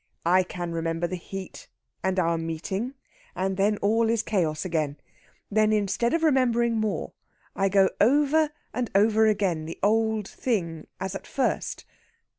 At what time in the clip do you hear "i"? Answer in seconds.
0.25-0.41, 7.55-7.69